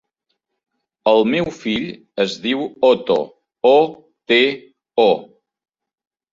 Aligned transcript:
El 1.11 1.21
meu 1.33 1.51
fill 1.57 1.85
es 2.25 2.39
diu 2.47 2.65
Oto: 2.91 3.19
o, 3.75 3.77
te, 4.35 4.43
o. 5.09 5.11